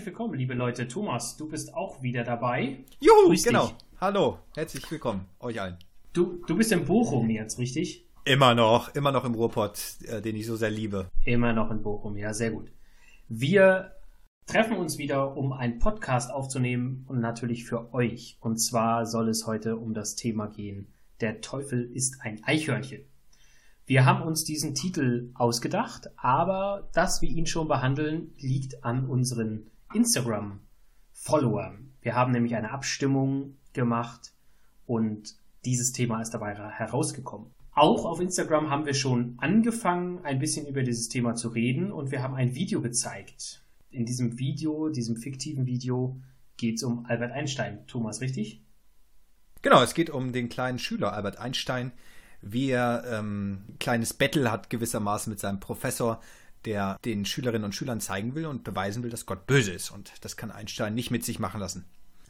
[0.00, 0.88] Herzlich willkommen, liebe Leute.
[0.88, 2.78] Thomas, du bist auch wieder dabei.
[3.00, 3.66] Juhu, Grüß genau.
[3.66, 3.76] Dich.
[4.00, 5.76] Hallo, herzlich willkommen, euch allen.
[6.14, 8.06] Du, du bist in Bochum jetzt, richtig?
[8.24, 9.78] Immer noch, immer noch im Ruhrpott,
[10.08, 11.10] äh, den ich so sehr liebe.
[11.26, 12.72] Immer noch in Bochum, ja, sehr gut.
[13.28, 13.92] Wir
[14.46, 18.38] treffen uns wieder, um einen Podcast aufzunehmen und natürlich für euch.
[18.40, 20.94] Und zwar soll es heute um das Thema gehen.
[21.20, 23.04] Der Teufel ist ein Eichhörnchen.
[23.84, 29.66] Wir haben uns diesen Titel ausgedacht, aber dass wir ihn schon behandeln, liegt an unseren
[29.94, 31.92] Instagram-Followern.
[32.02, 34.32] Wir haben nämlich eine Abstimmung gemacht
[34.86, 37.50] und dieses Thema ist dabei herausgekommen.
[37.72, 42.10] Auch auf Instagram haben wir schon angefangen, ein bisschen über dieses Thema zu reden und
[42.10, 43.62] wir haben ein Video gezeigt.
[43.90, 46.20] In diesem Video, diesem fiktiven Video,
[46.56, 47.86] geht es um Albert Einstein.
[47.86, 48.62] Thomas, richtig?
[49.62, 51.92] Genau, es geht um den kleinen Schüler Albert Einstein,
[52.40, 56.20] wie er ähm, ein kleines Battle hat gewissermaßen mit seinem Professor,
[56.64, 59.90] der den Schülerinnen und Schülern zeigen will und beweisen will, dass Gott böse ist.
[59.90, 61.84] Und das kann Einstein nicht mit sich machen lassen.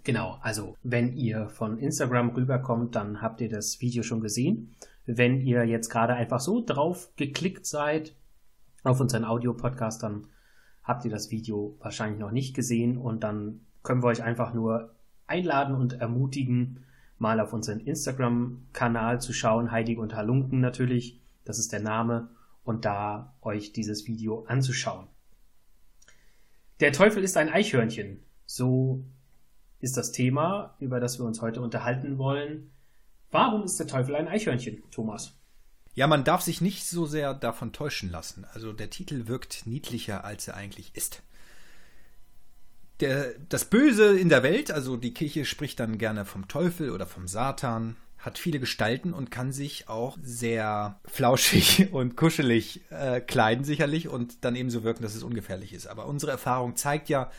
[0.05, 4.75] Genau, also wenn ihr von Instagram rüberkommt, dann habt ihr das Video schon gesehen.
[5.05, 8.15] Wenn ihr jetzt gerade einfach so drauf geklickt seid
[8.83, 10.27] auf unseren Audio-Podcast, dann
[10.83, 14.95] habt ihr das Video wahrscheinlich noch nicht gesehen und dann können wir euch einfach nur
[15.27, 16.85] einladen und ermutigen,
[17.19, 22.31] mal auf unseren Instagram-Kanal zu schauen, Heilig und Halunken natürlich, das ist der Name,
[22.65, 25.07] und da euch dieses Video anzuschauen.
[26.81, 28.23] Der Teufel ist ein Eichhörnchen.
[28.47, 29.05] So
[29.81, 32.71] ist das Thema, über das wir uns heute unterhalten wollen.
[33.31, 35.35] Warum ist der Teufel ein Eichhörnchen, Thomas?
[35.95, 38.47] Ja, man darf sich nicht so sehr davon täuschen lassen.
[38.53, 41.23] Also der Titel wirkt niedlicher, als er eigentlich ist
[43.01, 47.07] der, das Böse in der Welt, also die Kirche spricht dann gerne vom Teufel oder
[47.07, 53.65] vom Satan, hat viele Gestalten und kann sich auch sehr flauschig und kuschelig äh, kleiden
[53.65, 55.87] sicherlich und dann eben so wirken, dass es ungefährlich ist.
[55.87, 57.31] Aber unsere Erfahrung zeigt ja,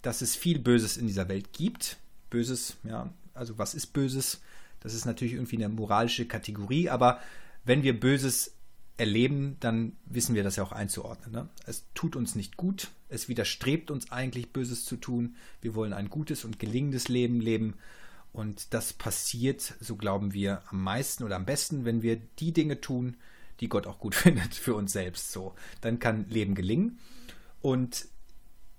[0.00, 1.96] dass es viel Böses in dieser Welt gibt.
[2.30, 4.40] Böses, ja, also was ist Böses?
[4.80, 7.18] Das ist natürlich irgendwie eine moralische Kategorie, aber
[7.64, 8.54] wenn wir Böses
[8.96, 11.32] erleben, dann wissen wir das ja auch einzuordnen.
[11.32, 11.48] Ne?
[11.66, 15.36] Es tut uns nicht gut, es widerstrebt uns eigentlich Böses zu tun.
[15.60, 17.74] Wir wollen ein gutes und gelingendes Leben leben.
[18.32, 22.80] Und das passiert, so glauben wir, am meisten oder am besten, wenn wir die Dinge
[22.80, 23.16] tun,
[23.60, 25.32] die Gott auch gut findet für uns selbst.
[25.32, 26.98] So, dann kann Leben gelingen.
[27.60, 28.06] Und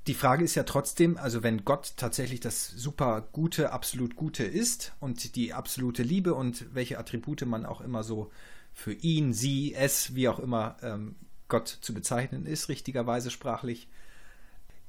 [0.08, 4.94] die Frage ist ja trotzdem, also wenn Gott tatsächlich das super Gute, absolut Gute ist
[5.00, 8.32] und die absolute Liebe und welche Attribute man auch immer so
[8.74, 11.16] für ihn, sie, es, wie auch immer ähm,
[11.48, 13.88] Gott zu bezeichnen ist, richtigerweise sprachlich,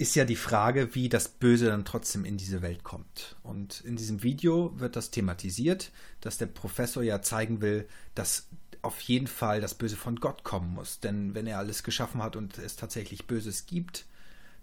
[0.00, 3.36] ist ja die Frage, wie das Böse dann trotzdem in diese Welt kommt.
[3.42, 8.48] Und in diesem Video wird das thematisiert, dass der Professor ja zeigen will, dass
[8.80, 11.00] auf jeden Fall das Böse von Gott kommen muss.
[11.00, 14.06] Denn wenn er alles geschaffen hat und es tatsächlich Böses gibt,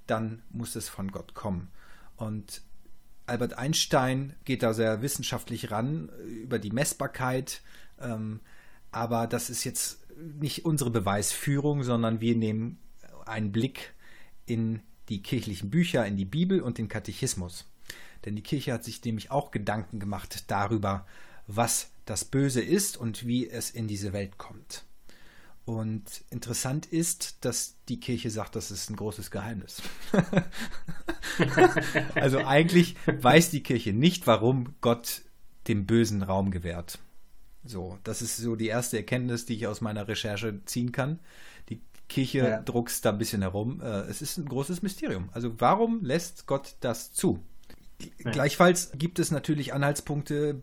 [0.08, 1.70] dann muss es von Gott kommen.
[2.16, 2.64] Und
[3.28, 7.62] Albert Einstein geht da sehr wissenschaftlich ran über die Messbarkeit.
[8.02, 8.40] Ähm,
[8.90, 12.80] aber das ist jetzt nicht unsere Beweisführung, sondern wir nehmen
[13.28, 13.94] einen Blick
[14.48, 17.66] in die kirchlichen Bücher, in die Bibel und den Katechismus.
[18.26, 21.06] Denn die Kirche hat sich nämlich auch Gedanken gemacht darüber,
[21.48, 24.84] was das Böse ist und wie es in diese Welt kommt.
[25.66, 29.82] Und interessant ist, dass die Kirche sagt, das ist ein großes Geheimnis.
[32.16, 35.24] also eigentlich weiß die Kirche nicht, warum Gott
[35.68, 37.00] dem Bösen Raum gewährt.
[37.66, 41.20] So, das ist so die erste Erkenntnis, die ich aus meiner Recherche ziehen kann.
[41.68, 42.62] Die Kirche ja.
[42.62, 43.82] druckst da ein bisschen herum.
[43.82, 45.30] Äh, es ist ein großes Mysterium.
[45.34, 47.40] Also warum lässt Gott das zu?
[48.24, 48.32] Ja.
[48.32, 50.62] Gleichfalls gibt es natürlich Anhaltspunkte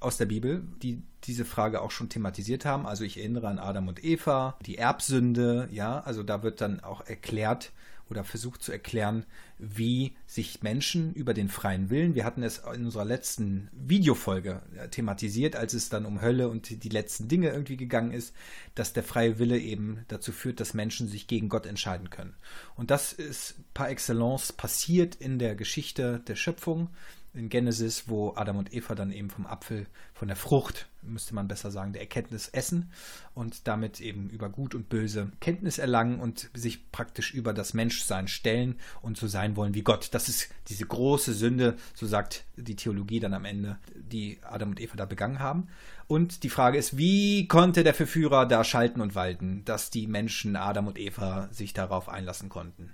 [0.00, 2.86] aus der Bibel, die diese Frage auch schon thematisiert haben.
[2.86, 7.06] Also ich erinnere an Adam und Eva, die Erbsünde, ja, also da wird dann auch
[7.06, 7.72] erklärt,
[8.10, 9.24] oder versucht zu erklären,
[9.58, 14.88] wie sich Menschen über den freien Willen, wir hatten es in unserer letzten Videofolge äh,
[14.88, 18.34] thematisiert, als es dann um Hölle und die letzten Dinge irgendwie gegangen ist,
[18.74, 22.34] dass der freie Wille eben dazu führt, dass Menschen sich gegen Gott entscheiden können.
[22.76, 26.90] Und das ist par excellence passiert in der Geschichte der Schöpfung
[27.34, 31.48] in Genesis, wo Adam und Eva dann eben vom Apfel, von der Frucht, müsste man
[31.48, 32.90] besser sagen, der Erkenntnis essen
[33.34, 38.28] und damit eben über Gut und Böse Kenntnis erlangen und sich praktisch über das Menschsein
[38.28, 40.08] stellen und so sein wollen wie Gott.
[40.12, 44.80] Das ist diese große Sünde, so sagt die Theologie dann am Ende, die Adam und
[44.80, 45.68] Eva da begangen haben.
[46.06, 50.56] Und die Frage ist, wie konnte der Verführer da schalten und walten, dass die Menschen
[50.56, 52.92] Adam und Eva sich darauf einlassen konnten?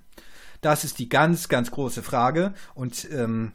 [0.61, 3.53] Das ist die ganz, ganz große Frage und ähm,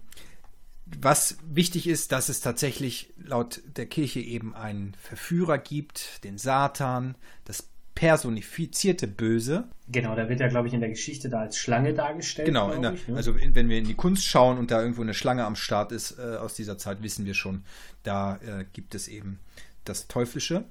[0.86, 7.16] was wichtig ist, dass es tatsächlich laut der Kirche eben einen Verführer gibt, den Satan.
[7.44, 9.70] Das personifizierte Böse.
[9.88, 12.46] Genau, da wird er, glaube ich, in der Geschichte da als Schlange dargestellt.
[12.46, 13.16] Genau, der, ich, ne?
[13.16, 16.20] also wenn wir in die Kunst schauen und da irgendwo eine Schlange am Start ist
[16.20, 17.64] äh, aus dieser Zeit, wissen wir schon,
[18.04, 19.40] da äh, gibt es eben
[19.86, 20.66] das Teuflische.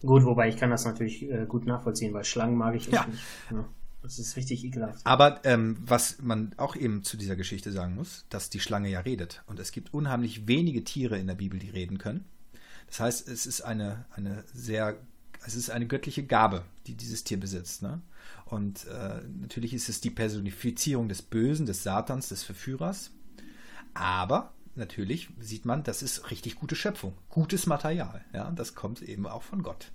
[0.00, 3.06] Gut, wobei ich kann das natürlich äh, gut nachvollziehen, weil Schlangen mag ich ja.
[3.06, 3.22] nicht.
[3.50, 3.64] Ja.
[4.02, 5.04] Das ist richtig ekelhaft.
[5.04, 9.00] Aber ähm, was man auch eben zu dieser Geschichte sagen muss, dass die Schlange ja
[9.00, 9.42] redet.
[9.46, 12.24] Und es gibt unheimlich wenige Tiere in der Bibel, die reden können.
[12.86, 14.96] Das heißt, es ist eine, eine sehr,
[15.44, 17.82] es ist eine göttliche Gabe, die dieses Tier besitzt.
[17.82, 18.00] Ne?
[18.44, 23.10] Und äh, natürlich ist es die Personifizierung des Bösen, des Satans, des Verführers.
[23.94, 28.24] Aber natürlich sieht man, das ist richtig gute Schöpfung, gutes Material.
[28.32, 29.90] Ja, das kommt eben auch von Gott.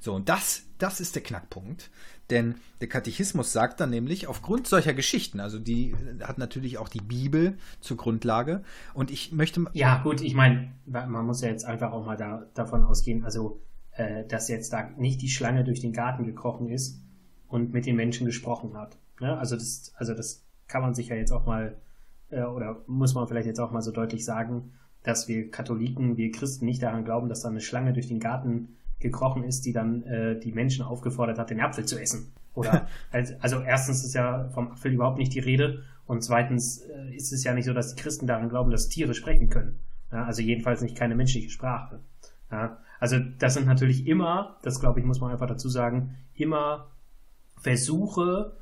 [0.00, 1.90] So, und das, das ist der Knackpunkt.
[2.30, 7.02] Denn der Katechismus sagt dann nämlich, aufgrund solcher Geschichten, also die hat natürlich auch die
[7.02, 8.62] Bibel zur Grundlage.
[8.94, 9.66] Und ich möchte.
[9.74, 13.60] Ja, gut, ich meine, man muss ja jetzt einfach auch mal da, davon ausgehen, also,
[13.92, 17.02] äh, dass jetzt da nicht die Schlange durch den Garten gekrochen ist
[17.48, 18.96] und mit den Menschen gesprochen hat.
[19.20, 19.36] Ne?
[19.36, 21.76] Also, das, also, das kann man sich ja jetzt auch mal,
[22.30, 24.72] äh, oder muss man vielleicht jetzt auch mal so deutlich sagen,
[25.02, 28.78] dass wir Katholiken, wir Christen nicht daran glauben, dass da eine Schlange durch den Garten
[29.04, 32.32] gekrochen ist, die dann äh, die Menschen aufgefordert hat, den Apfel zu essen.
[32.54, 32.88] Oder
[33.40, 37.44] also erstens ist ja vom Apfel überhaupt nicht die Rede und zweitens äh, ist es
[37.44, 39.78] ja nicht so, dass die Christen daran glauben, dass Tiere sprechen können.
[40.10, 42.00] Ja, also jedenfalls nicht keine menschliche Sprache.
[42.50, 46.90] Ja, also das sind natürlich immer, das glaube ich, muss man einfach dazu sagen, immer
[47.56, 48.56] Versuche,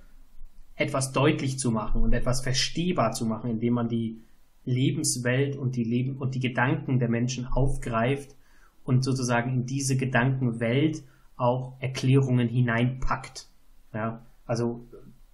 [0.74, 4.22] etwas deutlich zu machen und etwas verstehbar zu machen, indem man die
[4.64, 8.36] Lebenswelt und die Leben und die Gedanken der Menschen aufgreift
[8.84, 11.02] und sozusagen in diese Gedankenwelt
[11.36, 13.48] auch Erklärungen hineinpackt.
[13.92, 14.86] Ja, also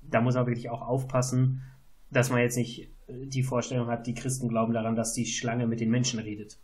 [0.03, 1.63] da muss man wirklich auch aufpassen,
[2.11, 5.67] dass man jetzt nicht äh, die Vorstellung hat, die Christen glauben daran, dass die Schlange
[5.67, 6.59] mit den Menschen redet.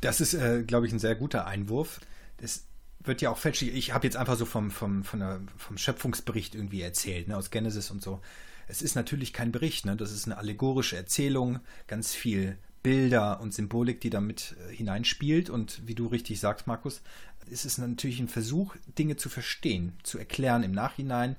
[0.00, 2.00] Das ist, äh, glaube ich, ein sehr guter Einwurf.
[2.38, 2.66] Das
[3.00, 3.74] wird ja auch fälschlich.
[3.74, 7.90] Ich habe jetzt einfach so vom, vom, der, vom Schöpfungsbericht irgendwie erzählt, ne, aus Genesis
[7.90, 8.20] und so.
[8.66, 9.96] Es ist natürlich kein Bericht, ne?
[9.96, 15.50] Das ist eine allegorische Erzählung, ganz viel Bilder und Symbolik, die damit äh, hineinspielt.
[15.50, 17.02] Und wie du richtig sagst, Markus,
[17.46, 21.36] ist es natürlich ein Versuch, Dinge zu verstehen, zu erklären im Nachhinein.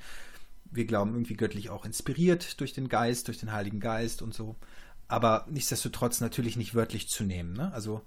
[0.71, 4.55] Wir glauben irgendwie göttlich auch inspiriert durch den Geist, durch den Heiligen Geist und so.
[5.07, 7.53] Aber nichtsdestotrotz natürlich nicht wörtlich zu nehmen.
[7.53, 7.73] Ne?
[7.73, 8.01] Also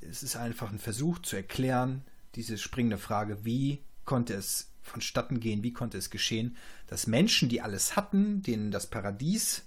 [0.00, 2.02] es ist einfach ein Versuch zu erklären,
[2.34, 6.56] diese springende Frage, wie konnte es vonstatten gehen, wie konnte es geschehen,
[6.86, 9.64] dass Menschen, die alles hatten, denen das Paradies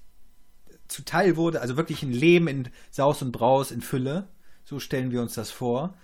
[0.87, 4.27] zuteil wurde, also wirklich ein Leben in Saus und Braus, in Fülle,
[4.63, 5.95] so stellen wir uns das vor,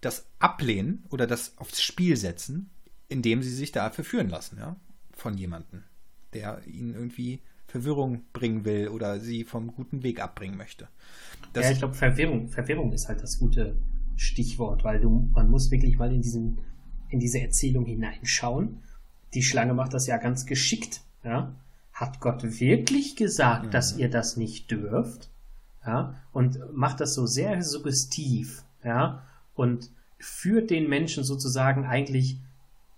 [0.00, 2.70] das ablehnen oder das aufs Spiel setzen,
[3.08, 4.76] indem sie sich da verführen lassen, ja,
[5.12, 5.84] von jemandem,
[6.32, 10.88] der ihnen irgendwie Verwirrung bringen will oder sie vom guten Weg abbringen möchte.
[11.52, 13.76] Das ja, ich glaube, Verwirrung, Verwirrung ist halt das gute
[14.16, 16.58] Stichwort, weil du, man muss wirklich mal in diesen,
[17.08, 18.82] in diese Erzählung hineinschauen.
[19.34, 21.54] Die Schlange macht das ja ganz geschickt, ja
[22.02, 23.70] hat Gott wirklich gesagt, mhm.
[23.70, 25.30] dass ihr das nicht dürft?
[25.86, 32.38] Ja, und macht das so sehr suggestiv, ja, und führt den Menschen sozusagen eigentlich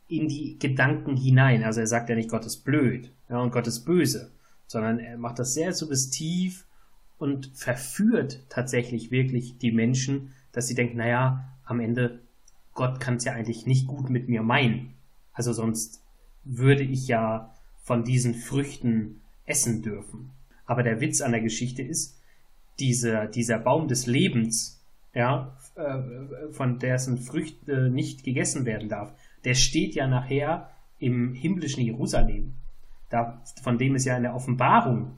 [0.09, 1.65] in die Gedanken hinein.
[1.65, 4.31] Also er sagt ja nicht, Gott ist blöd, ja, und Gott ist böse,
[4.67, 6.67] sondern er macht das sehr suggestiv
[7.19, 12.21] und verführt tatsächlich wirklich die Menschen, dass sie denken, naja, am Ende,
[12.75, 14.95] Gott kann es ja eigentlich nicht gut mit mir meinen.
[15.33, 16.03] Also sonst
[16.45, 20.31] würde ich ja von diesen Früchten essen dürfen.
[20.67, 22.19] Aber der Witz an der Geschichte ist,
[22.81, 24.81] dieser, dieser Baum des Lebens,
[25.15, 29.13] ja, äh, von dessen Früchte nicht gegessen werden darf,
[29.45, 32.55] der steht ja nachher im himmlischen Jerusalem.
[33.11, 35.13] Da, von dem ist ja in der Offenbarung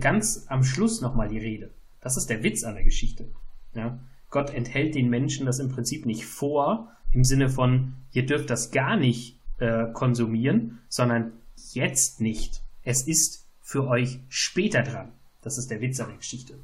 [0.00, 1.70] ganz am Schluss nochmal die Rede.
[2.00, 3.26] Das ist der Witz an der Geschichte.
[3.74, 3.98] Ja.
[4.30, 8.70] Gott enthält den Menschen das im Prinzip nicht vor, im Sinne von, ihr dürft das
[8.70, 11.32] gar nicht äh, konsumieren, sondern
[11.74, 12.62] jetzt nicht.
[12.82, 15.12] Es ist für euch später dran.
[15.42, 16.58] Das ist der Witz an der Geschichte.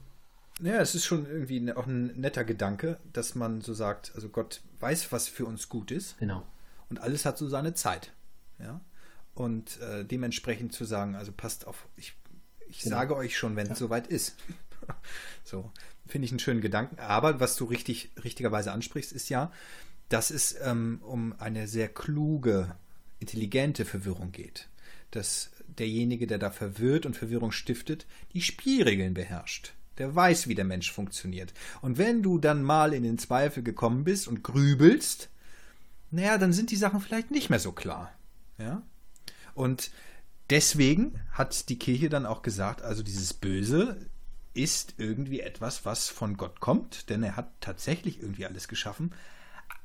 [0.60, 4.62] Ja, es ist schon irgendwie auch ein netter Gedanke, dass man so sagt, also Gott
[4.80, 6.18] weiß, was für uns gut ist.
[6.18, 6.46] Genau.
[6.88, 8.12] Und alles hat so seine Zeit.
[8.58, 8.80] Ja.
[9.34, 12.14] Und äh, dementsprechend zu sagen, also passt auf, ich,
[12.68, 12.96] ich genau.
[12.96, 13.76] sage euch schon, wenn es ja.
[13.76, 14.34] soweit ist.
[15.44, 15.70] so,
[16.06, 16.98] finde ich einen schönen Gedanken.
[16.98, 19.52] Aber was du richtig, richtigerweise ansprichst, ist ja,
[20.08, 22.74] dass es ähm, um eine sehr kluge,
[23.18, 24.68] intelligente Verwirrung geht
[25.10, 29.72] dass derjenige, der da verwirrt und Verwirrung stiftet, die Spielregeln beherrscht.
[29.98, 31.54] Der weiß, wie der Mensch funktioniert.
[31.80, 35.30] Und wenn du dann mal in den Zweifel gekommen bist und grübelst,
[36.10, 38.12] naja, dann sind die Sachen vielleicht nicht mehr so klar.
[38.58, 38.82] Ja?
[39.54, 39.90] Und
[40.50, 43.96] deswegen hat die Kirche dann auch gesagt, also dieses Böse
[44.54, 49.12] ist irgendwie etwas, was von Gott kommt, denn er hat tatsächlich irgendwie alles geschaffen.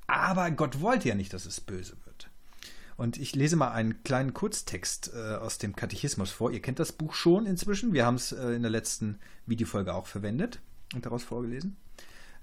[0.07, 2.10] Aber Gott wollte ja nicht, dass es böse wird.
[3.01, 6.51] Und ich lese mal einen kleinen Kurztext äh, aus dem Katechismus vor.
[6.51, 7.93] Ihr kennt das Buch schon inzwischen.
[7.93, 9.17] Wir haben es äh, in der letzten
[9.47, 10.59] Videofolge auch verwendet
[10.93, 11.77] und daraus vorgelesen.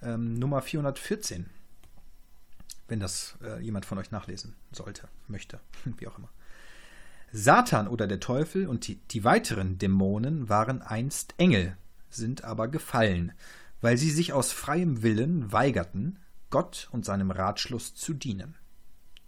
[0.02, 1.46] Ähm, Nummer 414.
[2.88, 5.60] Wenn das äh, jemand von euch nachlesen sollte, möchte,
[5.98, 6.30] wie auch immer.
[7.30, 11.76] Satan oder der Teufel und die, die weiteren Dämonen waren einst Engel,
[12.10, 13.30] sind aber gefallen,
[13.80, 16.18] weil sie sich aus freiem Willen weigerten,
[16.50, 18.56] Gott und seinem Ratschluss zu dienen.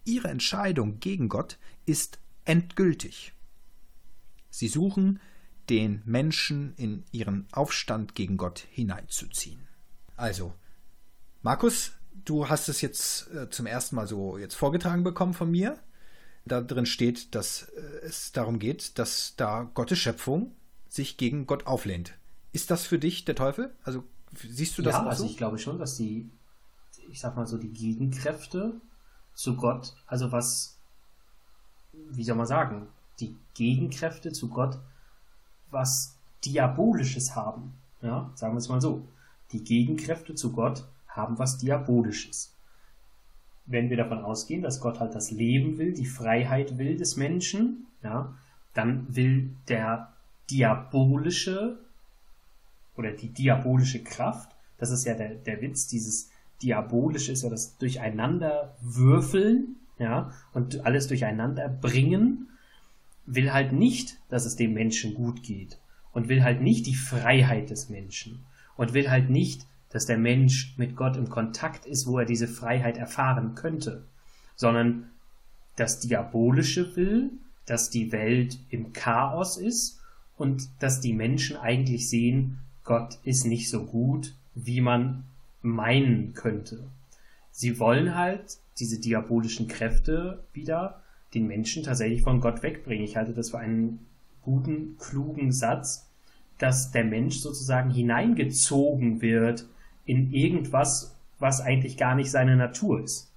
[0.04, 3.32] Ihre Entscheidung gegen Gott ist endgültig.
[4.50, 5.20] Sie suchen,
[5.68, 9.68] den Menschen in ihren Aufstand gegen Gott hineinzuziehen.
[10.16, 10.52] Also,
[11.42, 11.92] Markus,
[12.24, 15.78] du hast es jetzt äh, zum ersten Mal so jetzt vorgetragen bekommen von mir.
[16.44, 20.56] Da drin steht, dass äh, es darum geht, dass da Gottes Schöpfung
[20.88, 22.14] sich gegen Gott auflehnt.
[22.52, 23.72] Ist das für dich der Teufel?
[23.84, 24.04] Also
[24.36, 25.30] siehst du das ja, also so?
[25.30, 26.30] ich glaube schon, dass die,
[27.08, 28.80] ich sag mal so, die Gegenkräfte
[29.40, 30.76] zu Gott, also was,
[31.92, 32.88] wie soll man sagen,
[33.20, 34.78] die Gegenkräfte zu Gott,
[35.70, 37.72] was Diabolisches haben.
[38.02, 39.08] Ja, sagen wir es mal so.
[39.52, 42.54] Die Gegenkräfte zu Gott haben was Diabolisches.
[43.64, 47.86] Wenn wir davon ausgehen, dass Gott halt das Leben will, die Freiheit will des Menschen,
[48.02, 48.34] ja,
[48.74, 50.12] dann will der
[50.50, 51.78] diabolische
[52.94, 56.30] oder die diabolische Kraft, das ist ja der, der Witz, dieses
[56.62, 62.48] Diabolische ist ja das Durcheinanderwürfeln, ja, und alles durcheinander bringen,
[63.26, 65.78] will halt nicht, dass es dem Menschen gut geht
[66.12, 68.44] und will halt nicht die Freiheit des Menschen
[68.76, 72.48] und will halt nicht, dass der Mensch mit Gott im Kontakt ist, wo er diese
[72.48, 74.04] Freiheit erfahren könnte,
[74.56, 75.10] sondern
[75.76, 77.30] das Diabolische will,
[77.66, 80.00] dass die Welt im Chaos ist
[80.36, 85.24] und dass die Menschen eigentlich sehen, Gott ist nicht so gut, wie man
[85.62, 86.88] meinen könnte.
[87.50, 91.02] Sie wollen halt diese diabolischen Kräfte wieder
[91.34, 93.04] den Menschen tatsächlich von Gott wegbringen.
[93.04, 94.06] Ich halte das für einen
[94.42, 96.08] guten, klugen Satz,
[96.58, 99.66] dass der Mensch sozusagen hineingezogen wird
[100.04, 103.32] in irgendwas, was eigentlich gar nicht seine Natur ist.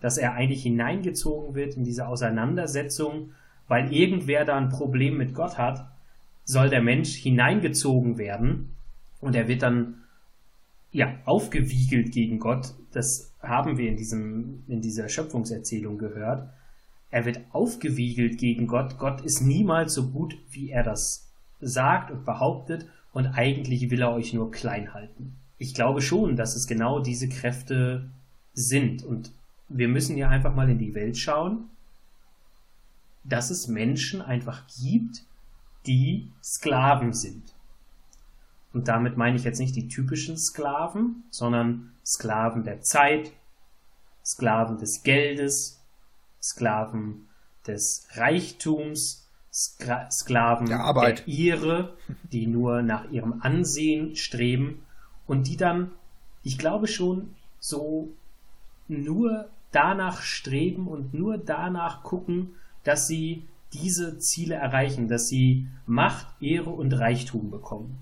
[0.00, 3.30] Dass er eigentlich hineingezogen wird in diese Auseinandersetzung,
[3.66, 5.90] weil irgendwer da ein Problem mit Gott hat,
[6.44, 8.74] soll der Mensch hineingezogen werden
[9.20, 10.02] und er wird dann
[10.92, 12.74] ja aufgewiegelt gegen Gott.
[12.92, 16.48] Das haben wir in diesem in dieser Schöpfungserzählung gehört.
[17.10, 18.98] Er wird aufgewiegelt gegen Gott.
[18.98, 21.28] Gott ist niemals so gut, wie er das
[21.60, 25.34] sagt und behauptet und eigentlich will er euch nur klein halten.
[25.58, 28.10] Ich glaube schon, dass es genau diese Kräfte
[28.52, 29.32] sind und
[29.68, 31.68] wir müssen ja einfach mal in die Welt schauen,
[33.24, 35.24] dass es Menschen einfach gibt,
[35.86, 37.54] die Sklaven sind.
[38.72, 43.32] Und damit meine ich jetzt nicht die typischen Sklaven, sondern Sklaven der Zeit,
[44.24, 45.80] Sklaven des Geldes,
[46.42, 47.28] Sklaven
[47.66, 51.26] des Reichtums, Skra Sklaven der, Arbeit.
[51.26, 51.96] der Ehre,
[52.30, 54.84] die nur nach ihrem Ansehen streben
[55.26, 55.90] und die dann,
[56.42, 58.10] ich glaube schon, so
[58.86, 66.26] nur danach streben und nur danach gucken, dass sie diese Ziele erreichen, dass sie Macht,
[66.40, 67.98] Ehre und Reichtum bekommen.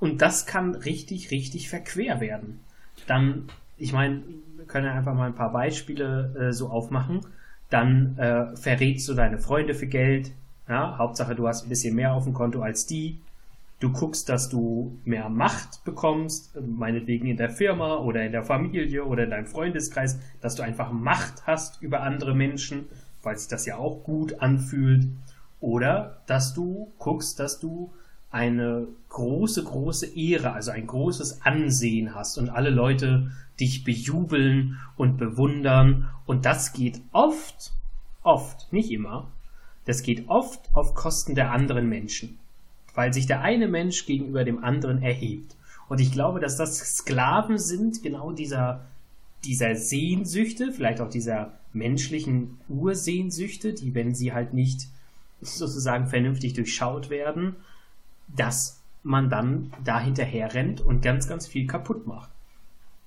[0.00, 2.60] Und das kann richtig, richtig verquer werden.
[3.06, 4.22] Dann, ich meine,
[4.56, 7.20] wir können ja einfach mal ein paar Beispiele äh, so aufmachen.
[7.70, 10.32] Dann äh, verrätst du deine Freunde für Geld.
[10.68, 13.20] Ja, Hauptsache, du hast ein bisschen mehr auf dem Konto als die.
[13.80, 19.04] Du guckst, dass du mehr Macht bekommst, meinetwegen in der Firma oder in der Familie
[19.04, 22.86] oder in deinem Freundeskreis, dass du einfach Macht hast über andere Menschen,
[23.22, 25.06] weil sich das ja auch gut anfühlt.
[25.60, 27.92] Oder dass du guckst, dass du
[28.34, 35.18] eine große, große Ehre, also ein großes Ansehen hast und alle Leute dich bejubeln und
[35.18, 36.10] bewundern.
[36.26, 37.72] Und das geht oft,
[38.24, 39.30] oft, nicht immer,
[39.84, 42.40] das geht oft auf Kosten der anderen Menschen,
[42.96, 45.54] weil sich der eine Mensch gegenüber dem anderen erhebt.
[45.88, 48.84] Und ich glaube, dass das Sklaven sind, genau dieser,
[49.44, 54.88] dieser Sehnsüchte, vielleicht auch dieser menschlichen Ursehnsüchte, die, wenn sie halt nicht
[55.40, 57.54] sozusagen vernünftig durchschaut werden,
[58.28, 62.30] dass man dann da hinterher rennt und ganz, ganz viel kaputt macht.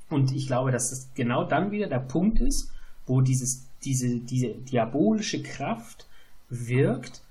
[0.10, 2.72] Und ich glaube, dass das genau dann wieder der Punkt ist,
[3.06, 6.08] wo dieses, diese, diese diabolische Kraft
[6.50, 7.22] wirkt,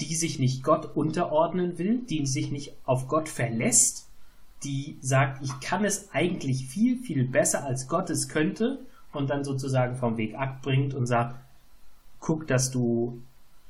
[0.00, 4.08] die sich nicht Gott unterordnen will, die sich nicht auf Gott verlässt,
[4.64, 8.80] die sagt, ich kann es eigentlich viel, viel besser als Gott es könnte
[9.12, 11.36] und dann sozusagen vom Weg abbringt und sagt,
[12.18, 13.22] guck, dass du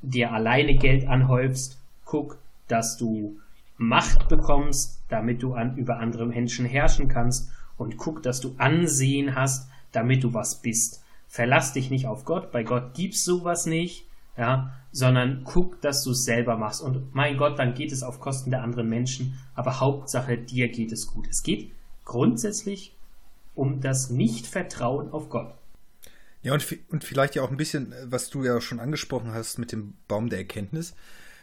[0.03, 2.39] dir alleine Geld anhäufst, guck,
[2.71, 3.39] dass du
[3.77, 9.35] Macht bekommst, damit du an, über andere Menschen herrschen kannst und guck, dass du Ansehen
[9.35, 11.03] hast, damit du was bist.
[11.27, 14.05] verlass dich nicht auf Gott, bei Gott gibt's sowas nicht,
[14.37, 16.83] ja, sondern guck, dass du es selber machst.
[16.83, 20.93] Und mein Gott, dann geht es auf Kosten der anderen Menschen, aber Hauptsache dir geht
[20.93, 21.29] es gut.
[21.29, 21.73] Es geht
[22.05, 22.97] grundsätzlich
[23.55, 25.55] um das Nichtvertrauen auf Gott.
[26.43, 29.73] Ja, und, und vielleicht ja auch ein bisschen, was du ja schon angesprochen hast mit
[29.73, 30.95] dem Baum der Erkenntnis,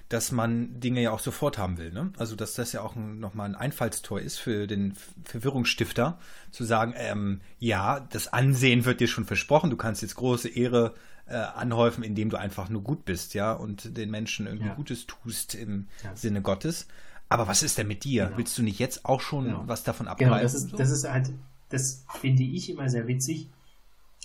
[0.09, 1.91] dass man Dinge ja auch sofort haben will.
[1.91, 2.11] Ne?
[2.17, 4.93] Also, dass das ja auch nochmal ein Einfallstor ist für den
[5.25, 6.17] Verwirrungsstifter,
[6.51, 10.93] zu sagen, ähm, ja, das Ansehen wird dir schon versprochen, du kannst jetzt große Ehre
[11.27, 14.75] äh, anhäufen, indem du einfach nur gut bist, ja, und den Menschen irgendwie ja.
[14.75, 16.15] Gutes tust im ja.
[16.15, 16.87] Sinne Gottes.
[17.29, 18.25] Aber was ist denn mit dir?
[18.25, 18.37] Genau.
[18.37, 19.63] Willst du nicht jetzt auch schon genau.
[19.65, 20.31] was davon abgreifen?
[20.31, 21.31] Genau, das ist, das ist halt,
[21.67, 23.49] das finde ich immer sehr witzig.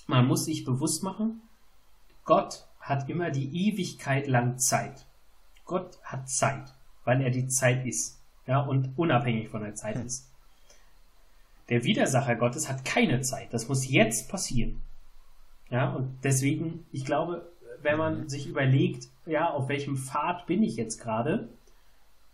[0.06, 1.40] Man muss sich bewusst machen,
[2.24, 5.06] Gott hat immer die Ewigkeit lang Zeit.
[5.72, 6.74] Gott hat Zeit,
[7.04, 8.20] weil er die Zeit ist.
[8.46, 10.04] Ja, und unabhängig von der Zeit hm.
[10.04, 10.30] ist.
[11.70, 13.54] Der Widersacher Gottes hat keine Zeit.
[13.54, 14.82] Das muss jetzt passieren.
[15.70, 17.50] Ja, und deswegen, ich glaube,
[17.80, 21.48] wenn man sich überlegt, ja, auf welchem Pfad bin ich jetzt gerade,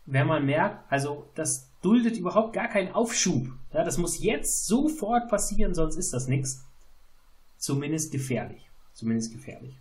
[0.05, 3.47] wenn man merkt, also das duldet überhaupt gar keinen Aufschub.
[3.73, 6.67] Ja, das muss jetzt sofort passieren, sonst ist das nichts.
[7.57, 8.69] Zumindest gefährlich.
[8.95, 9.77] Zumindest gefährlich.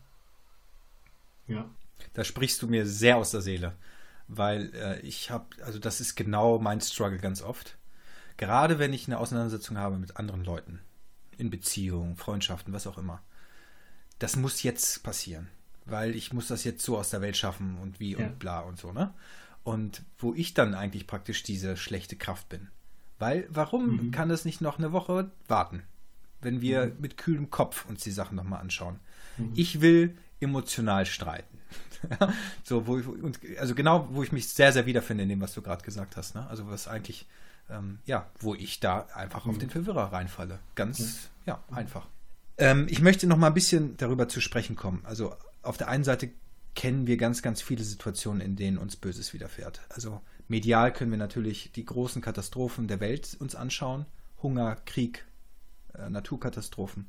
[1.48, 1.68] Ja.
[2.13, 3.74] Da sprichst du mir sehr aus der Seele,
[4.27, 7.77] weil äh, ich habe, also das ist genau mein Struggle ganz oft.
[8.38, 10.80] Gerade wenn ich eine Auseinandersetzung habe mit anderen Leuten,
[11.38, 13.22] in Beziehungen, Freundschaften, was auch immer
[14.20, 15.48] das muss jetzt passieren,
[15.86, 18.25] weil ich muss das jetzt so aus der Welt schaffen und wie ja.
[18.25, 19.13] und bla und so, ne?
[19.63, 22.70] Und wo ich dann eigentlich praktisch diese schlechte Kraft bin.
[23.20, 24.12] Weil, warum mhm.
[24.12, 25.84] kann das nicht noch eine Woche warten,
[26.42, 27.01] wenn wir mhm.
[27.01, 29.00] mit kühlem Kopf uns die Sachen nochmal anschauen?
[29.38, 29.51] Mhm.
[29.56, 31.57] Ich will emotional streiten.
[32.64, 33.06] so, wo ich,
[33.60, 36.36] also genau, wo ich mich sehr, sehr wiederfinde in dem, was du gerade gesagt hast.
[36.36, 36.48] Ne?
[36.48, 37.28] Also was eigentlich,
[37.70, 39.60] ähm, ja, wo ich da einfach auf mhm.
[39.60, 40.60] den Verwirrer reinfalle.
[40.76, 42.08] Ganz, ja, einfach.
[42.58, 45.02] Ähm, ich möchte noch mal ein bisschen darüber zu sprechen kommen.
[45.06, 46.30] Also auf der einen Seite
[46.76, 49.82] kennen wir ganz, ganz viele Situationen, in denen uns Böses widerfährt.
[49.89, 54.06] Also medial können wir natürlich die großen Katastrophen der Welt uns anschauen.
[54.41, 55.26] Hunger, Krieg,
[55.96, 57.08] äh, Naturkatastrophen.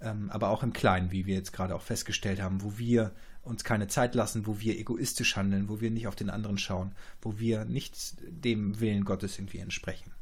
[0.00, 3.64] Ähm, aber auch im Kleinen, wie wir jetzt gerade auch festgestellt haben, wo wir uns
[3.64, 7.38] keine Zeit lassen, wo wir egoistisch handeln, wo wir nicht auf den anderen schauen, wo
[7.38, 10.12] wir nicht dem Willen Gottes irgendwie entsprechen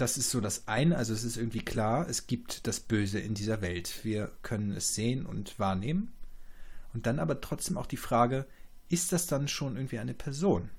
[0.00, 0.96] das ist so das eine.
[0.96, 4.00] Also es ist irgendwie klar, es gibt das Böse in dieser Welt.
[4.02, 6.12] Wir können es sehen und wahrnehmen.
[6.92, 8.46] Und dann aber trotzdem auch die Frage,
[8.88, 10.70] ist das dann schon irgendwie eine Person?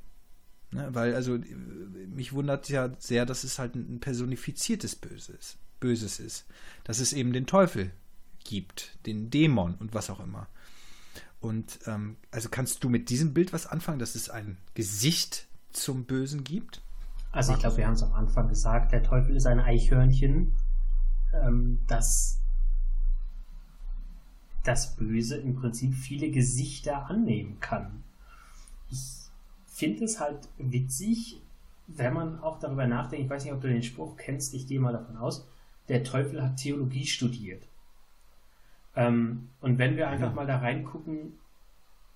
[0.71, 0.89] Ne?
[0.91, 1.37] Weil, also,
[2.07, 6.45] mich wundert ja sehr, dass es halt ein personifiziertes Böses, Böses ist.
[6.85, 7.91] Dass es eben den Teufel
[8.45, 10.47] gibt, den Dämon und was auch immer.
[11.41, 16.05] Und ähm, also kannst du mit diesem Bild was anfangen, dass es ein Gesicht zum
[16.05, 16.81] Bösen gibt?
[17.33, 20.53] Also ich glaube, wir haben es am Anfang gesagt, der Teufel ist ein Eichhörnchen,
[21.33, 22.37] ähm, das
[24.63, 28.03] das Böse im Prinzip viele Gesichter annehmen kann.
[28.91, 29.21] Ich
[29.65, 31.41] finde es halt witzig,
[31.87, 34.79] wenn man auch darüber nachdenkt, ich weiß nicht, ob du den Spruch kennst, ich gehe
[34.79, 35.47] mal davon aus,
[35.89, 37.67] der Teufel hat Theologie studiert.
[38.95, 40.33] Ähm, und wenn wir einfach ja.
[40.35, 41.33] mal da reingucken,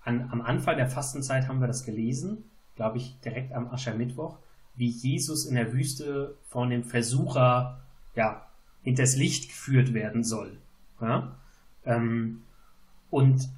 [0.01, 2.43] an, am Anfang der Fastenzeit haben wir das gelesen,
[2.75, 4.37] glaube ich, direkt am Aschermittwoch,
[4.75, 7.81] wie Jesus in der Wüste von dem Versucher
[8.15, 8.45] ja,
[8.83, 10.57] hinters Licht geführt werden soll.
[11.01, 11.35] Ja?
[11.85, 12.43] Ähm,
[13.09, 13.49] und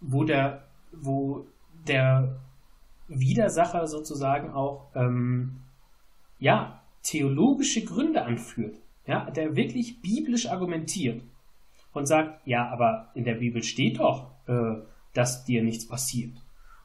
[0.00, 1.46] wo der, wo
[1.86, 2.40] der
[3.08, 5.60] Widersacher sozusagen auch ähm,
[6.38, 8.76] ja, theologische Gründe anführt,
[9.10, 11.20] ja, der wirklich biblisch argumentiert
[11.92, 14.76] und sagt, ja, aber in der Bibel steht doch, äh,
[15.14, 16.30] dass dir nichts passiert.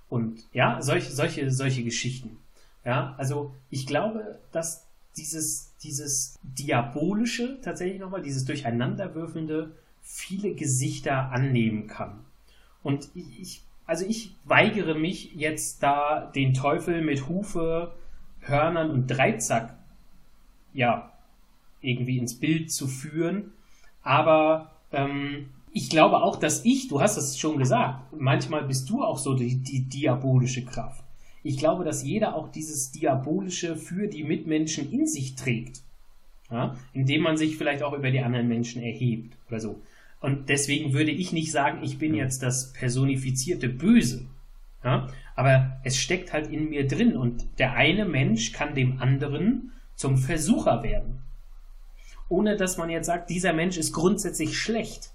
[0.09, 2.39] Und ja, solche, solche, solche Geschichten.
[2.83, 11.85] Ja, also ich glaube, dass dieses, dieses Diabolische tatsächlich nochmal, dieses Durcheinanderwürfelnde, viele Gesichter annehmen
[11.85, 12.25] kann.
[12.81, 17.93] Und ich, also ich weigere mich jetzt da den Teufel mit Hufe,
[18.39, 19.77] Hörnern und Dreizack,
[20.73, 21.14] ja,
[21.81, 23.53] irgendwie ins Bild zu führen.
[24.01, 29.03] Aber ähm, ich glaube auch, dass ich, du hast es schon gesagt, manchmal bist du
[29.03, 31.05] auch so die, die diabolische Kraft
[31.45, 35.81] ich glaube, dass jeder auch dieses Diabolische für die Mitmenschen in sich trägt.
[36.49, 36.75] Ja?
[36.91, 39.79] Indem man sich vielleicht auch über die anderen Menschen erhebt oder so.
[40.21, 44.25] Und deswegen würde ich nicht sagen, ich bin jetzt das personifizierte Böse.
[44.83, 45.07] Ja?
[45.35, 50.17] Aber es steckt halt in mir drin und der eine Mensch kann dem anderen zum
[50.17, 51.19] Versucher werden.
[52.29, 55.11] Ohne dass man jetzt sagt, dieser Mensch ist grundsätzlich schlecht.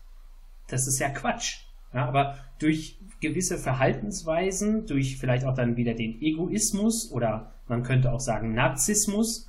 [0.69, 1.59] Das ist ja Quatsch.
[1.93, 8.13] Ja, aber durch gewisse Verhaltensweisen, durch vielleicht auch dann wieder den Egoismus oder man könnte
[8.13, 9.49] auch sagen Narzissmus,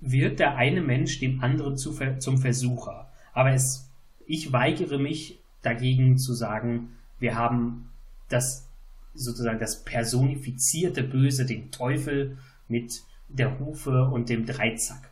[0.00, 3.10] wird der eine Mensch dem anderen zu, zum Versucher.
[3.34, 3.86] Aber es
[4.26, 7.90] ich weigere mich dagegen zu sagen, wir haben
[8.28, 8.68] das
[9.14, 12.36] sozusagen das personifizierte Böse, den Teufel
[12.68, 15.10] mit der Hufe und dem Dreizack.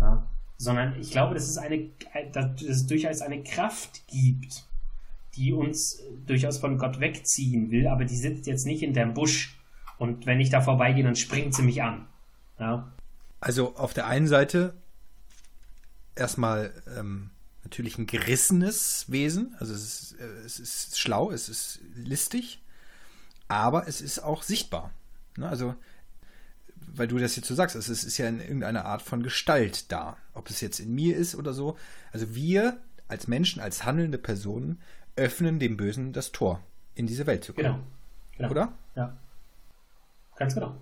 [0.00, 0.26] Ja?
[0.62, 1.90] Sondern ich glaube, dass es eine,
[2.32, 4.64] dass es durchaus eine Kraft gibt,
[5.34, 9.58] die uns durchaus von Gott wegziehen will, aber die sitzt jetzt nicht in dem Busch.
[9.98, 12.06] Und wenn ich da vorbeigehe, dann springt sie mich an.
[12.60, 12.92] Ja?
[13.40, 14.74] Also auf der einen Seite
[16.14, 17.30] erstmal ähm,
[17.64, 19.56] natürlich ein gerissenes Wesen.
[19.58, 22.60] Also es ist, äh, es ist schlau, es ist listig,
[23.48, 24.92] aber es ist auch sichtbar.
[25.36, 25.48] Ne?
[25.48, 25.74] Also,
[26.94, 29.90] weil du das jetzt so sagst, also es ist ja in irgendeiner Art von Gestalt
[29.90, 30.16] da.
[30.34, 31.76] Ob es jetzt in mir ist oder so.
[32.12, 32.78] Also wir
[33.08, 34.80] als Menschen, als handelnde Personen
[35.16, 36.60] öffnen dem Bösen das Tor,
[36.94, 37.66] in diese Welt zu kommen.
[37.66, 37.84] Genau.
[38.36, 38.50] genau.
[38.50, 38.72] Oder?
[38.94, 39.16] Ja.
[40.36, 40.76] Ganz genau.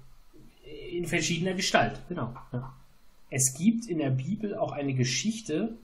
[0.91, 2.35] In verschiedener Gestalt, genau.
[2.53, 2.73] Ja.
[3.31, 5.77] Es gibt in der Bibel auch eine Geschichte,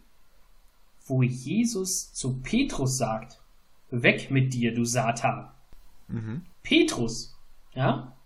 [1.07, 3.41] wo Jesus zu Petrus sagt,
[3.91, 5.51] weg mit dir, du Satan.
[6.09, 6.43] Mhm.
[6.63, 7.37] Petrus,
[7.75, 8.17] ja,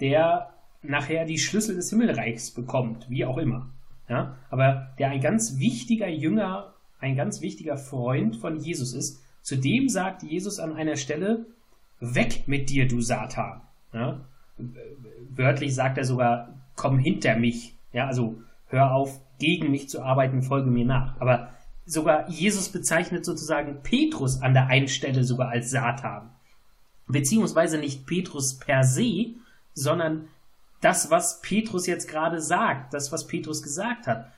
[0.00, 3.70] der nachher die Schlüssel des Himmelreichs bekommt, wie auch immer.
[4.08, 9.56] Ja, aber der ein ganz wichtiger Jünger, ein ganz wichtiger Freund von Jesus ist, zu
[9.56, 11.46] dem sagt Jesus an einer Stelle,
[12.00, 13.60] weg mit dir, du Satan.
[13.92, 14.20] Ja,
[15.30, 17.76] wörtlich sagt er sogar, komm hinter mich.
[17.92, 21.20] Ja, also hör auf, gegen mich zu arbeiten, folge mir nach.
[21.20, 21.50] Aber
[21.86, 26.30] sogar Jesus bezeichnet sozusagen Petrus an der einen Stelle sogar als Satan.
[27.06, 29.34] Beziehungsweise nicht Petrus per se,
[29.74, 30.28] sondern
[30.80, 34.32] das, was Petrus jetzt gerade sagt, das, was Petrus gesagt hat,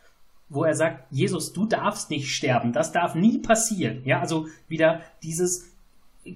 [0.48, 4.02] wo er sagt, Jesus, du darfst nicht sterben, das darf nie passieren.
[4.04, 5.72] Ja, also wieder dieses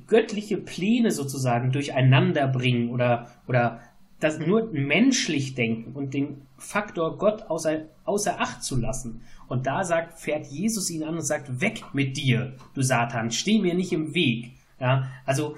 [0.06, 3.80] göttliche Pläne sozusagen durcheinander bringen oder, oder
[4.20, 9.20] das nur menschlich denken und den Faktor Gott außer, außer Acht zu lassen.
[9.48, 13.58] Und da sagt, fährt Jesus ihn an und sagt, weg mit dir, du Satan, steh
[13.58, 14.52] mir nicht im Weg.
[14.80, 15.56] Ja, also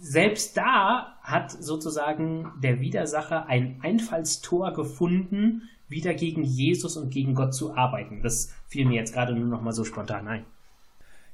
[0.00, 7.54] selbst da hat sozusagen der Widersacher ein Einfallstor gefunden, wieder gegen Jesus und gegen Gott
[7.54, 8.22] zu arbeiten.
[8.22, 10.44] Das fiel mir jetzt gerade nur noch mal so spontan ein.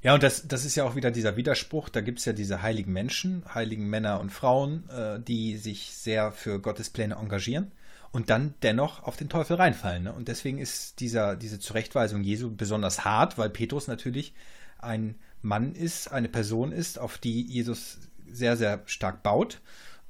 [0.02, 1.88] Ja, und das, das ist ja auch wieder dieser Widerspruch.
[1.88, 6.32] Da gibt es ja diese heiligen Menschen, heiligen Männer und Frauen, äh, die sich sehr
[6.32, 7.72] für Gottes Pläne engagieren
[8.12, 10.04] und dann dennoch auf den Teufel reinfallen.
[10.04, 10.12] Ne?
[10.12, 14.32] Und deswegen ist dieser, diese Zurechtweisung Jesu besonders hart, weil Petrus natürlich
[14.78, 17.98] ein Mann ist, eine Person ist, auf die Jesus
[18.30, 19.60] sehr, sehr stark baut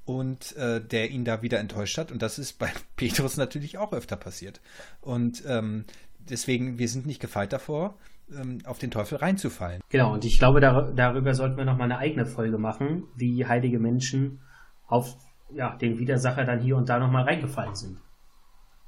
[0.04, 2.12] und äh, der ihn da wieder enttäuscht hat.
[2.12, 4.60] Und das ist bei Petrus natürlich auch öfter passiert.
[5.00, 5.84] Und ähm,
[6.18, 7.98] deswegen, wir sind nicht gefeit davor,
[8.32, 9.82] ähm, auf den Teufel reinzufallen.
[9.88, 13.78] Genau, und ich glaube, dar darüber sollten wir nochmal eine eigene Folge machen, wie heilige
[13.78, 14.40] Menschen
[14.86, 15.16] auf
[15.52, 18.00] ja, den Widersacher dann hier und da nochmal reingefallen sind.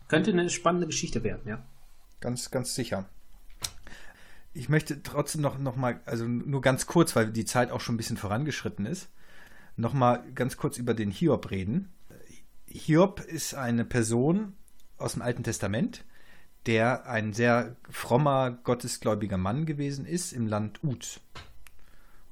[0.09, 1.64] Könnte eine spannende Geschichte werden, ja.
[2.21, 3.09] Ganz, ganz sicher.
[4.59, 7.94] Ich möchte trotzdem noch, noch mal, also nur ganz kurz, weil die Zeit auch schon
[7.94, 9.09] ein bisschen vorangeschritten ist,
[9.77, 11.92] noch mal ganz kurz über den Hiob reden.
[12.66, 14.55] Hiob ist eine Person
[14.97, 16.05] aus dem Alten Testament,
[16.66, 21.21] der ein sehr frommer, gottesgläubiger Mann gewesen ist im Land Uz.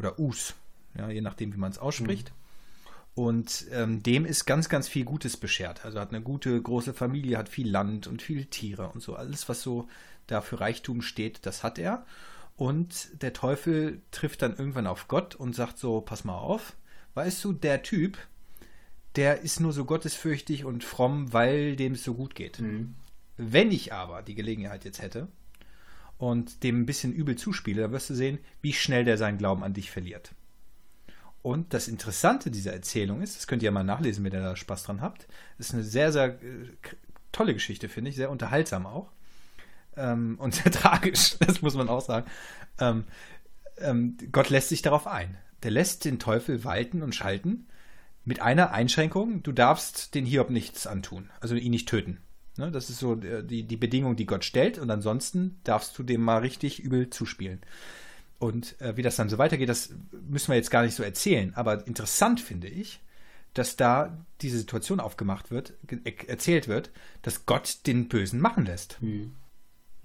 [0.00, 0.54] Oder Us,
[0.98, 2.32] ja, je nachdem, wie man es ausspricht.
[2.32, 3.22] Mhm.
[3.22, 5.84] Und ähm, dem ist ganz, ganz viel Gutes beschert.
[5.84, 9.14] Also hat eine gute, große Familie, hat viel Land und viel Tiere und so.
[9.14, 9.88] Alles, was so
[10.26, 12.04] da für Reichtum steht, das hat er.
[12.56, 16.74] Und der Teufel trifft dann irgendwann auf Gott und sagt so, pass mal auf,
[17.14, 18.18] weißt du, der Typ,
[19.14, 22.60] der ist nur so gottesfürchtig und fromm, weil dem es so gut geht.
[22.60, 22.94] Mhm.
[23.36, 25.28] Wenn ich aber die Gelegenheit jetzt hätte
[26.18, 29.62] und dem ein bisschen übel zuspiele, dann wirst du sehen, wie schnell der seinen Glauben
[29.62, 30.34] an dich verliert.
[31.42, 34.56] Und das Interessante dieser Erzählung ist, das könnt ihr ja mal nachlesen, wenn ihr da
[34.56, 36.70] Spaß dran habt, ist eine sehr, sehr äh,
[37.30, 39.12] tolle Geschichte, finde ich, sehr unterhaltsam auch.
[39.96, 42.26] Ähm, und sehr tragisch, das muss man auch sagen.
[42.78, 43.04] Ähm,
[43.78, 45.36] ähm, Gott lässt sich darauf ein.
[45.62, 47.66] Der lässt den Teufel walten und schalten
[48.24, 52.18] mit einer Einschränkung, du darfst den Hiob nichts antun, also ihn nicht töten.
[52.58, 54.78] Ne, das ist so äh, die, die Bedingung, die Gott stellt.
[54.78, 57.60] Und ansonsten darfst du dem mal richtig übel zuspielen.
[58.38, 59.94] Und äh, wie das dann so weitergeht, das
[60.28, 61.54] müssen wir jetzt gar nicht so erzählen.
[61.54, 63.00] Aber interessant finde ich,
[63.54, 65.74] dass da diese Situation aufgemacht wird,
[66.26, 66.90] erzählt wird,
[67.22, 69.00] dass Gott den Bösen machen lässt.
[69.00, 69.34] Mhm.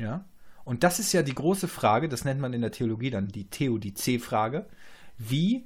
[0.02, 0.26] Ja.
[0.64, 3.46] Und das ist ja die große Frage, das nennt man in der Theologie dann die
[3.46, 4.66] Theodizee-Frage,
[5.18, 5.66] wie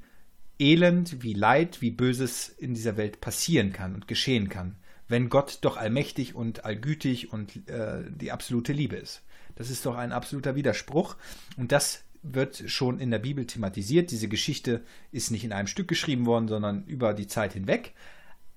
[0.59, 5.59] Elend, wie Leid, wie Böses in dieser Welt passieren kann und geschehen kann wenn Gott
[5.61, 9.21] doch allmächtig und allgütig und äh, die absolute Liebe ist.
[9.55, 11.15] Das ist doch ein absoluter Widerspruch.
[11.57, 14.11] Und das wird schon in der Bibel thematisiert.
[14.11, 17.93] Diese Geschichte ist nicht in einem Stück geschrieben worden, sondern über die Zeit hinweg.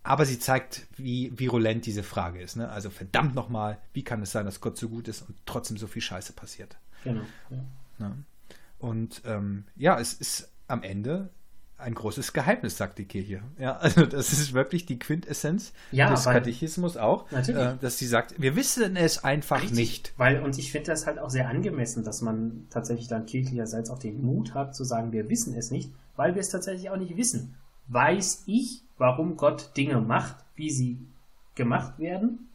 [0.02, 2.56] Aber sie zeigt, wie virulent diese Frage ist.
[2.56, 2.68] Ne?
[2.70, 5.86] Also verdammt nochmal, wie kann es sein, dass Gott so gut ist und trotzdem so
[5.86, 6.76] viel Scheiße passiert?
[7.04, 7.22] Genau.
[7.98, 8.16] Ja.
[8.78, 11.30] Und ähm, ja, es ist am Ende
[11.78, 13.40] ein großes Geheimnis, sagt die Kirche.
[13.58, 18.40] Ja, also das ist wirklich die Quintessenz ja, des Katechismus auch, äh, dass sie sagt,
[18.40, 20.12] wir wissen es einfach Richtig, nicht.
[20.16, 23.98] Weil, und ich finde das halt auch sehr angemessen, dass man tatsächlich dann kirchlicherseits auch
[23.98, 27.16] den Mut hat zu sagen, wir wissen es nicht, weil wir es tatsächlich auch nicht
[27.16, 27.54] wissen.
[27.86, 30.98] Weiß ich, warum Gott Dinge macht, wie sie
[31.54, 32.48] gemacht werden?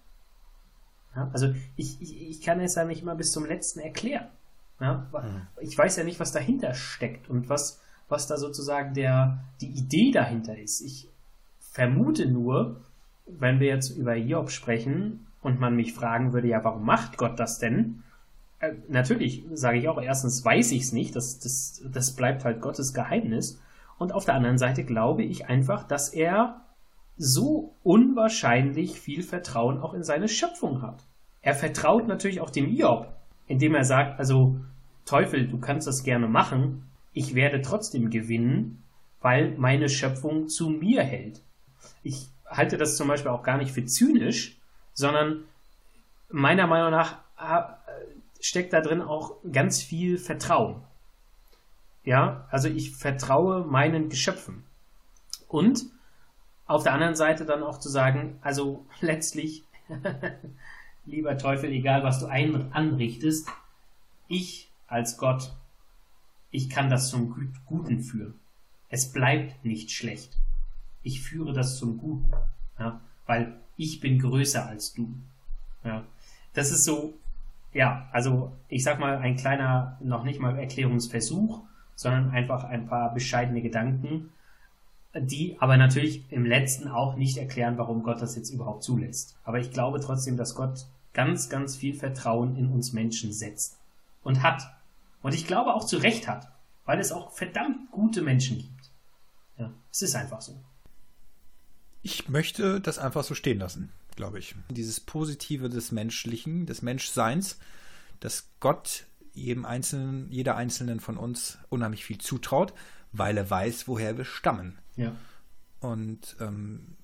[1.15, 4.27] Ja, also ich, ich, ich kann es ja nicht mal bis zum letzten erklären.
[4.79, 5.47] Ja, hm.
[5.62, 10.12] Ich weiß ja nicht, was dahinter steckt und was, was da sozusagen der, die Idee
[10.12, 10.82] dahinter ist.
[10.82, 11.10] Ich
[11.60, 12.82] vermute nur,
[13.25, 17.39] wenn wir jetzt über Job sprechen und man mich fragen würde, ja, warum macht Gott
[17.39, 18.03] das denn?
[18.60, 22.62] Äh, natürlich sage ich auch, erstens weiß ich es nicht, das, das, das bleibt halt
[22.62, 23.62] Gottes Geheimnis.
[24.03, 26.59] Und auf der anderen Seite glaube ich einfach, dass er
[27.15, 31.05] so unwahrscheinlich viel Vertrauen auch in seine Schöpfung hat.
[31.41, 33.15] Er vertraut natürlich auch dem Job,
[33.47, 34.59] indem er sagt, also
[35.05, 38.83] Teufel, du kannst das gerne machen, ich werde trotzdem gewinnen,
[39.21, 41.41] weil meine Schöpfung zu mir hält.
[42.03, 44.59] Ich halte das zum Beispiel auch gar nicht für zynisch,
[44.93, 45.45] sondern
[46.29, 47.63] meiner Meinung nach äh,
[48.41, 50.83] steckt da drin auch ganz viel Vertrauen.
[52.03, 54.63] Ja, also ich vertraue meinen Geschöpfen.
[55.47, 55.85] Und
[56.65, 59.63] auf der anderen Seite dann auch zu sagen, also letztlich,
[61.05, 63.49] lieber Teufel, egal was du anrichtest,
[64.27, 65.53] ich als Gott
[66.53, 68.35] ich kann das zum Guten führen.
[68.87, 70.37] Es bleibt nicht schlecht.
[71.01, 72.31] Ich führe das zum Guten,
[72.79, 75.15] ja, weil ich bin größer als du.
[75.83, 76.05] Ja.
[76.53, 77.15] Das ist so,
[77.73, 81.63] ja, also ich sag mal ein kleiner, noch nicht mal Erklärungsversuch,
[81.95, 84.32] sondern einfach ein paar bescheidene Gedanken,
[85.15, 89.38] die aber natürlich im letzten auch nicht erklären, warum Gott das jetzt überhaupt zulässt.
[89.43, 93.77] Aber ich glaube trotzdem, dass Gott ganz, ganz viel Vertrauen in uns Menschen setzt
[94.23, 94.63] und hat.
[95.21, 96.51] Und ich glaube auch zu Recht hat,
[96.86, 98.91] weil es auch verdammt gute Menschen gibt.
[99.58, 100.60] Ja, es ist einfach so.
[102.01, 104.56] Ich möchte das einfach so stehen lassen, glaube ich.
[104.69, 107.60] Dieses Positive des Menschlichen, des Menschseins,
[108.19, 112.73] dass Gott jedem Einzelnen, jeder Einzelnen von uns unheimlich viel zutraut,
[113.11, 114.77] weil er weiß, woher wir stammen.
[114.95, 115.15] Ja.
[115.79, 116.95] Und ähm,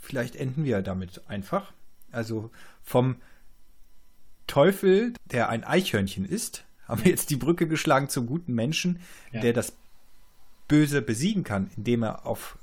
[0.00, 1.72] vielleicht enden wir damit einfach.
[2.10, 2.50] Also
[2.82, 3.16] vom
[4.46, 9.00] Teufel, der ein Eichhörnchen ist, haben wir jetzt die Brücke geschlagen zum guten Menschen,
[9.32, 9.40] ja.
[9.40, 9.72] der das
[10.68, 12.58] Böse besiegen kann, indem er auf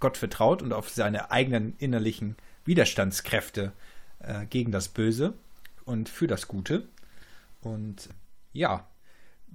[0.00, 3.72] Gott vertraut und auf seine eigenen innerlichen Widerstandskräfte
[4.20, 5.34] äh, gegen das Böse
[5.84, 6.88] und für das Gute.
[7.62, 8.08] Und
[8.52, 8.86] ja,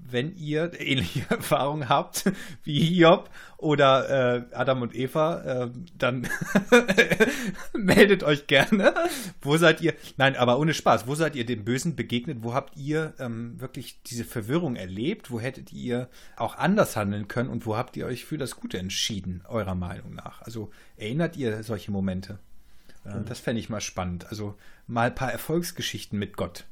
[0.05, 2.31] wenn ihr ähnliche Erfahrungen habt
[2.63, 6.27] wie Hiob oder äh, Adam und Eva, äh, dann
[7.73, 8.93] meldet euch gerne.
[9.41, 9.93] Wo seid ihr?
[10.17, 11.07] Nein, aber ohne Spaß.
[11.07, 12.39] Wo seid ihr dem Bösen begegnet?
[12.41, 15.31] Wo habt ihr ähm, wirklich diese Verwirrung erlebt?
[15.31, 17.49] Wo hättet ihr auch anders handeln können?
[17.49, 20.41] Und wo habt ihr euch für das Gute entschieden, eurer Meinung nach?
[20.43, 22.39] Also erinnert ihr solche Momente?
[23.05, 23.25] Äh, mhm.
[23.25, 24.27] Das fände ich mal spannend.
[24.29, 26.65] Also mal ein paar Erfolgsgeschichten mit Gott.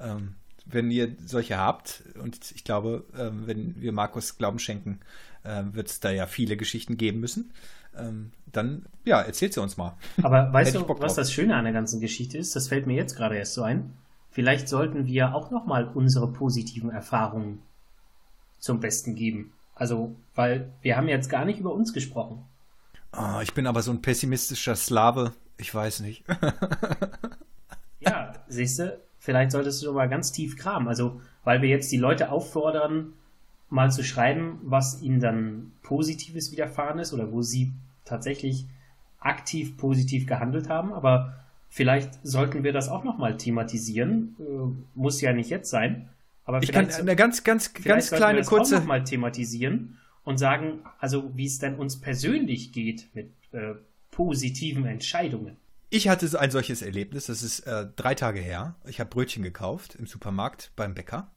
[0.00, 0.34] Ähm,
[0.66, 5.00] wenn ihr solche habt, und ich glaube, ähm, wenn wir Markus Glauben schenken,
[5.44, 7.52] ähm, wird es da ja viele Geschichten geben müssen.
[7.96, 9.96] Ähm, dann, ja, erzählt sie uns mal.
[10.22, 12.54] Aber weißt du, was das Schöne an der ganzen Geschichte ist?
[12.54, 13.94] Das fällt mir jetzt gerade erst so ein.
[14.30, 17.62] Vielleicht sollten wir auch nochmal unsere positiven Erfahrungen
[18.58, 19.52] zum Besten geben.
[19.74, 22.44] Also, weil wir haben jetzt gar nicht über uns gesprochen.
[23.16, 25.32] Oh, ich bin aber so ein pessimistischer Slave.
[25.56, 26.24] Ich weiß nicht.
[28.00, 30.88] ja, siehst du, vielleicht solltest du mal ganz tief kramen.
[30.88, 33.12] Also, weil wir jetzt die Leute auffordern,
[33.68, 37.70] mal zu schreiben, was ihnen dann Positives widerfahren ist oder wo sie
[38.04, 38.66] tatsächlich
[39.20, 40.92] aktiv positiv gehandelt haben.
[40.92, 41.34] Aber
[41.68, 44.34] vielleicht sollten wir das auch nochmal thematisieren.
[44.40, 46.08] Äh, muss ja nicht jetzt sein.
[46.44, 48.76] Aber ich kann eine ganz, ganz, ganz kleine wir das kurze.
[48.76, 53.74] Auch noch mal thematisieren und sagen, also wie es denn uns persönlich geht mit äh,
[54.10, 55.56] positiven Entscheidungen.
[55.92, 58.76] Ich hatte ein solches Erlebnis, das ist äh, drei Tage her.
[58.86, 61.32] Ich habe Brötchen gekauft im Supermarkt beim Bäcker.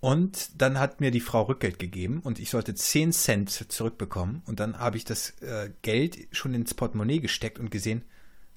[0.00, 4.42] Und dann hat mir die Frau Rückgeld gegeben und ich sollte 10 Cent zurückbekommen.
[4.46, 8.02] Und dann habe ich das äh, Geld schon ins Portemonnaie gesteckt und gesehen,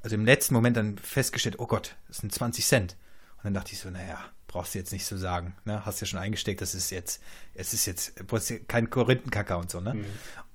[0.01, 2.95] also im letzten Moment dann festgestellt, oh Gott, das sind 20 Cent.
[3.37, 5.53] Und dann dachte ich so, naja, brauchst du jetzt nicht so sagen.
[5.65, 5.85] Ne?
[5.85, 7.21] Hast ja schon eingesteckt, das ist jetzt,
[7.55, 8.13] es ist jetzt
[8.69, 9.81] kein Korinthenkacker und so.
[9.81, 9.95] Ne?
[9.95, 10.05] Mhm.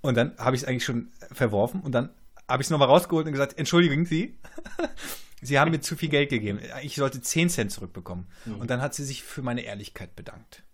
[0.01, 2.09] Und dann habe ich es eigentlich schon verworfen und dann
[2.49, 4.39] habe ich es nochmal rausgeholt und gesagt, entschuldigen Sie,
[5.41, 6.61] Sie haben mir zu viel Geld gegeben.
[6.83, 8.27] Ich sollte 10 Cent zurückbekommen.
[8.45, 8.57] Mhm.
[8.57, 10.65] Und dann hat sie sich für meine Ehrlichkeit bedankt.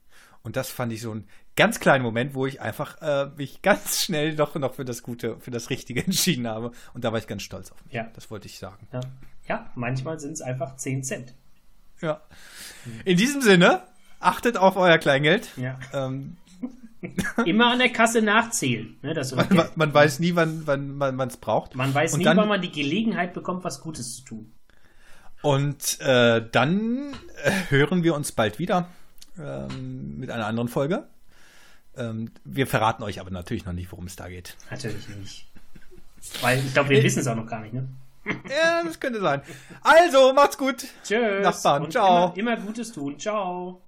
[0.42, 4.02] Und das fand ich so ein ganz kleinen Moment, wo ich einfach äh, mich ganz
[4.04, 6.72] schnell doch noch für das Gute, für das Richtige entschieden habe.
[6.92, 7.94] Und da war ich ganz stolz auf mich.
[7.94, 8.10] Ja.
[8.14, 8.86] Das wollte ich sagen.
[8.92, 9.00] Ja,
[9.48, 11.34] ja manchmal sind es einfach 10 Cent.
[12.00, 12.22] Ja.
[12.84, 13.00] Mhm.
[13.04, 13.82] In diesem Sinne,
[14.20, 15.48] achtet auf euer Kleingeld.
[15.56, 15.78] Ja.
[15.92, 16.36] Ähm,
[17.44, 18.96] Immer an der Kasse nachzählen.
[19.02, 21.74] Ne, man, man, man weiß nie, wann, wann man es braucht.
[21.74, 24.52] man weiß und nie, dann- wann man die Gelegenheit bekommt, was Gutes zu tun.
[25.42, 27.12] Und äh, dann
[27.42, 28.88] äh, hören wir uns bald wieder
[29.38, 31.06] ähm, mit einer anderen Folge.
[31.96, 34.56] Ähm, wir verraten euch aber natürlich noch nicht, worum es da geht.
[34.70, 35.46] Natürlich nicht.
[36.40, 37.86] Weil ich glaube, wir wissen es auch noch gar nicht, ne?
[38.48, 39.42] Ja, das könnte sein.
[39.82, 40.86] Also, macht's gut.
[41.04, 41.42] Tschüss.
[41.42, 42.32] Nachbarn, Und ciao.
[42.34, 43.18] Immer, immer Gutes tun.
[43.18, 43.82] Ciao.